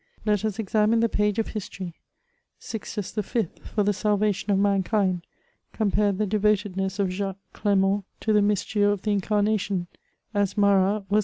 Let 0.25 0.43
us 0.43 0.57
examine 0.57 1.01
the 1.01 1.07
page 1.07 1.37
of 1.37 1.49
history: 1.49 1.93
Sixtus 2.57 3.11
the 3.11 3.21
fifth, 3.21 3.67
for 3.67 3.83
the 3.83 3.93
salvation 3.93 4.49
of 4.49 4.57
mankind, 4.57 5.27
compared 5.73 6.17
the 6.17 6.25
devotedness 6.25 6.97
of 6.97 7.09
Jaques 7.09 7.37
Clement 7.53 8.05
to 8.21 8.33
the 8.33 8.41
mystery 8.41 8.81
of 8.81 9.03
the 9.03 9.11
incarnation, 9.11 9.85
as 10.33 10.57
Marat 10.57 11.03
was. 11.11 11.19